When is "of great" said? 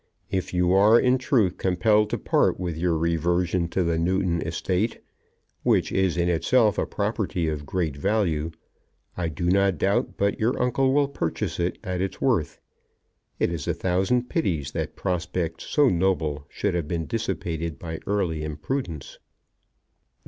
7.47-7.95